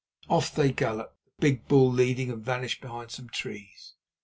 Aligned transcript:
Off 0.31 0.51
they 0.55 0.71
galloped, 0.71 1.13
the 1.37 1.51
big 1.51 1.67
bull 1.67 1.91
leading, 1.91 2.31
and 2.31 2.43
vanished 2.43 2.81
behind 2.81 3.11
some 3.11 3.29
trees. 3.29 3.93